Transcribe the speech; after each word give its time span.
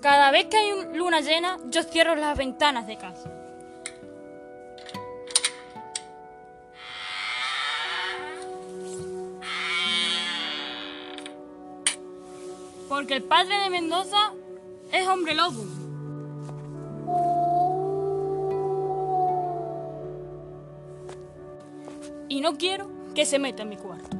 Cada 0.00 0.30
vez 0.30 0.46
que 0.46 0.56
hay 0.56 0.72
un- 0.72 0.96
luna 0.96 1.20
llena, 1.20 1.58
yo 1.68 1.82
cierro 1.82 2.14
las 2.14 2.36
ventanas 2.36 2.86
de 2.86 2.96
casa. 2.96 3.30
Porque 12.88 13.14
el 13.14 13.22
padre 13.22 13.56
de 13.58 13.70
Mendoza 13.70 14.32
es 14.92 15.06
hombre 15.06 15.34
lobo. 15.34 15.64
Y 22.28 22.40
no 22.40 22.56
quiero 22.56 22.88
que 23.14 23.26
se 23.26 23.38
meta 23.38 23.62
en 23.62 23.68
mi 23.70 23.76
cuarto. 23.76 24.16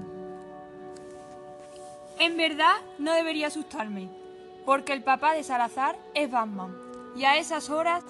En 2.18 2.36
verdad 2.36 2.75
no 2.99 3.12
debería 3.14 3.46
asustarme, 3.46 4.08
porque 4.64 4.93
el 4.93 5.03
papá 5.03 5.32
de 5.32 5.43
Salazar 5.43 5.96
es 6.14 6.31
Batman. 6.31 6.77
Y 7.17 7.25
a 7.25 7.37
esas 7.37 7.71
horas... 7.71 8.05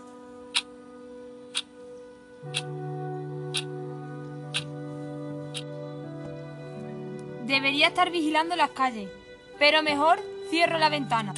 Debería 7.45 7.89
estar 7.89 8.11
vigilando 8.11 8.55
las 8.55 8.71
calles, 8.71 9.11
pero 9.59 9.83
mejor 9.83 10.21
cierro 10.51 10.79
la 10.79 10.89
ventana. 10.89 11.35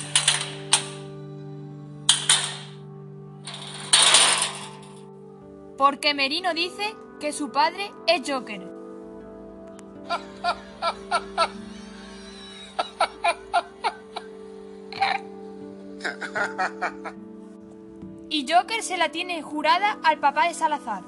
Porque 5.78 6.14
Merino 6.14 6.54
dice 6.54 6.94
que 7.18 7.32
su 7.32 7.50
padre 7.50 7.90
es 8.06 8.22
Joker. 8.30 8.60
Y 18.30 18.46
Joker 18.50 18.82
se 18.82 18.96
la 18.96 19.10
tiene 19.10 19.42
jurada 19.42 19.98
al 20.02 20.18
papá 20.18 20.48
de 20.48 20.54
Salazar. 20.54 21.02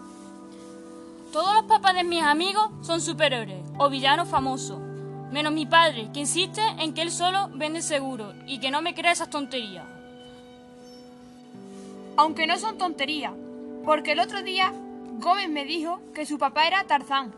Todos 1.33 1.55
los 1.55 1.64
papás 1.64 1.94
de 1.94 2.05
mis 2.05 2.22
amigos 2.22 2.70
son 2.83 3.00
superhéroes 3.00 3.64
o 3.78 3.89
villanos 3.91 4.28
famosos, 4.28 4.78
menos 5.33 5.53
mi 5.53 5.66
padre, 5.66 6.11
que 6.12 6.20
insiste 6.20 6.62
en 6.78 6.94
que 6.94 7.03
él 7.03 7.11
solo 7.11 7.50
vende 7.55 7.83
seguro 7.83 8.34
y 8.47 8.61
que 8.61 8.70
no 8.70 8.83
me 8.83 8.94
crea 8.94 9.12
esas 9.12 9.31
tonterías. 9.31 9.84
Aunque 12.16 12.47
no 12.47 12.59
son 12.59 12.78
tonterías, 12.78 13.33
porque 13.84 14.12
el 14.12 14.20
otro 14.20 14.42
día 14.42 14.72
Gómez 15.19 15.48
me 15.48 15.64
dijo 15.64 16.00
que 16.14 16.27
su 16.27 16.38
papá 16.38 16.66
era 16.66 16.84
Tarzán. 16.84 17.33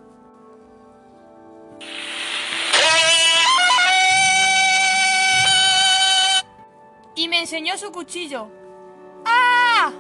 Enseñó 7.47 7.79
su 7.79 7.93
cuchillo. 7.93 8.49
¡Ah! 9.25 9.93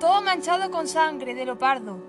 Todo 0.00 0.22
manchado 0.22 0.70
con 0.70 0.88
sangre 0.88 1.34
de 1.34 1.44
leopardo. 1.44 2.02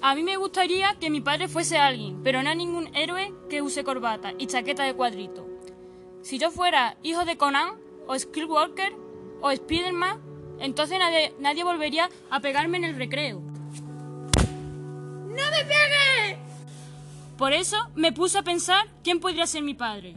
A 0.00 0.14
mí 0.14 0.22
me 0.22 0.38
gustaría 0.38 0.94
que 0.98 1.10
mi 1.10 1.20
padre 1.20 1.46
fuese 1.46 1.76
alguien, 1.76 2.22
pero 2.24 2.42
no 2.42 2.54
ningún 2.54 2.88
héroe 2.96 3.34
que 3.50 3.60
use 3.60 3.84
corbata 3.84 4.32
y 4.38 4.46
chaqueta 4.46 4.84
de 4.84 4.94
cuadrito. 4.94 5.46
Si 6.22 6.38
yo 6.38 6.50
fuera 6.50 6.96
hijo 7.02 7.26
de 7.26 7.36
Conan, 7.36 7.74
o 8.06 8.18
Skillwalker, 8.18 8.94
o 9.42 9.54
Spiderman, 9.54 10.18
entonces 10.58 10.98
nadie, 10.98 11.34
nadie 11.38 11.64
volvería 11.64 12.08
a 12.30 12.40
pegarme 12.40 12.78
en 12.78 12.84
el 12.84 12.96
recreo. 12.96 13.42
¡No 15.26 15.50
me 15.50 15.64
pegues! 15.66 16.38
Por 17.36 17.52
eso 17.52 17.76
me 17.94 18.10
puse 18.10 18.38
a 18.38 18.42
pensar 18.42 18.88
quién 19.04 19.20
podría 19.20 19.46
ser 19.46 19.62
mi 19.62 19.74
padre. 19.74 20.14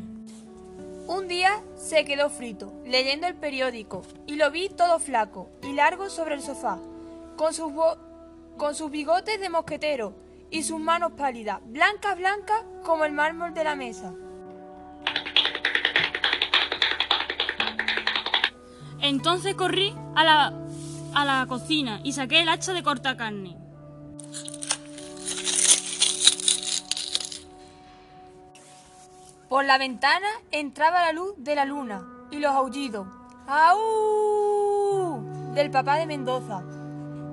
Un 1.08 1.28
día 1.28 1.61
se 1.75 2.03
quedó 2.03 2.31
frito, 2.31 2.73
leyendo 2.84 3.28
el 3.28 3.36
periódico, 3.36 4.02
y 4.25 4.38
lo 4.38 4.50
vi 4.50 4.70
todo 4.70 4.98
flaco 4.98 5.49
y 5.61 5.73
largo 5.73 6.10
sobre 6.10 6.33
el 6.33 6.42
sofá, 6.42 6.80
con 7.38 7.54
sus, 7.54 7.71
con 8.58 8.73
sus 8.73 8.89
bigotes 8.89 9.39
de 9.39 9.49
mosquetero 9.49 10.16
y 10.49 10.64
sus 10.64 10.80
manos 10.80 11.11
pálidas, 11.11 11.60
blancas, 11.64 12.17
blancas 12.17 12.64
como 12.83 13.05
el 13.05 13.11
mármol 13.11 13.54
de 13.54 13.64
la 13.64 13.76
mesa. 13.76 14.14
Entonces 18.99 19.54
corrí 19.54 19.93
a 20.16 20.23
la, 20.23 20.54
a 21.14 21.26
la 21.26 21.45
cocina 21.48 21.99
y 22.04 22.14
saqué 22.14 22.42
el 22.42 22.49
hacha 22.49 22.73
de 22.73 22.82
cortacarne. 22.82 23.64
Por 29.55 29.64
la 29.64 29.77
ventana 29.77 30.27
entraba 30.52 30.99
la 30.99 31.14
luz 31.14 31.33
de 31.38 31.55
la 31.55 31.64
luna 31.64 32.05
y 32.30 32.39
los 32.39 32.52
aullidos. 32.52 33.08
¡Aú! 33.48 35.23
del 35.54 35.71
papá 35.71 35.95
de 35.95 36.05
Mendoza. 36.05 36.61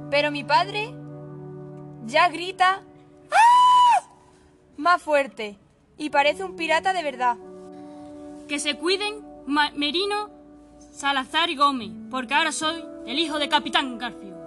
Pero 0.08 0.30
mi 0.30 0.44
padre 0.44 0.94
ya 2.06 2.28
grita 2.28 2.84
¡Ah! 3.28 4.06
más 4.76 5.02
fuerte 5.02 5.58
y 5.98 6.10
parece 6.10 6.44
un 6.44 6.54
pirata 6.54 6.92
de 6.92 7.02
verdad. 7.02 7.36
Que 8.46 8.60
se 8.60 8.78
cuiden 8.78 9.26
Merino, 9.74 10.30
Salazar 10.92 11.50
y 11.50 11.56
Gómez, 11.56 11.90
porque 12.08 12.34
ahora 12.34 12.52
soy 12.52 12.84
el 13.04 13.18
hijo 13.18 13.40
de 13.40 13.48
Capitán 13.48 13.98
Garfio. 13.98 14.41